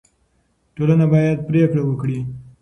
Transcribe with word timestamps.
ټولنه 0.75 1.05
باید 1.13 1.37
پرېکړه 1.49 1.81
وکړي. 1.85 2.19